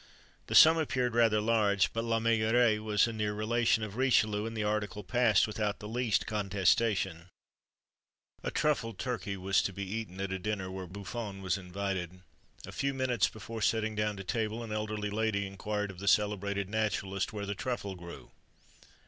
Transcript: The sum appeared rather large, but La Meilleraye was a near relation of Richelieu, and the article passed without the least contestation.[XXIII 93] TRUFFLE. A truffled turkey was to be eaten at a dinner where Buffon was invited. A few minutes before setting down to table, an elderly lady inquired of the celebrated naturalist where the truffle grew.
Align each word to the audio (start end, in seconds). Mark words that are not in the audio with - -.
The 0.47 0.55
sum 0.55 0.79
appeared 0.79 1.13
rather 1.13 1.39
large, 1.39 1.93
but 1.93 2.03
La 2.03 2.17
Meilleraye 2.19 2.79
was 2.79 3.05
a 3.07 3.13
near 3.13 3.35
relation 3.35 3.83
of 3.83 3.97
Richelieu, 3.97 4.47
and 4.47 4.57
the 4.57 4.63
article 4.63 5.03
passed 5.03 5.45
without 5.45 5.77
the 5.77 5.87
least 5.87 6.25
contestation.[XXIII 6.25 7.13
93] 7.13 7.31
TRUFFLE. 8.41 8.47
A 8.47 8.51
truffled 8.51 8.97
turkey 8.97 9.37
was 9.37 9.61
to 9.61 9.71
be 9.71 9.83
eaten 9.85 10.19
at 10.19 10.31
a 10.31 10.39
dinner 10.39 10.71
where 10.71 10.87
Buffon 10.87 11.43
was 11.43 11.55
invited. 11.55 12.21
A 12.65 12.71
few 12.71 12.95
minutes 12.95 13.29
before 13.29 13.61
setting 13.61 13.93
down 13.93 14.17
to 14.17 14.23
table, 14.23 14.63
an 14.63 14.71
elderly 14.71 15.11
lady 15.11 15.45
inquired 15.45 15.91
of 15.91 15.99
the 15.99 16.07
celebrated 16.07 16.67
naturalist 16.67 17.31
where 17.31 17.45
the 17.45 17.53
truffle 17.53 17.93
grew. 17.93 18.31